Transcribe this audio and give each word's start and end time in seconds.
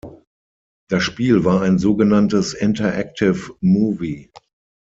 Das 0.89 1.03
Spiel 1.03 1.45
war 1.45 1.61
ein 1.61 1.77
sogenanntes 1.77 2.55
Interactive 2.55 3.55
Movie. 3.61 4.31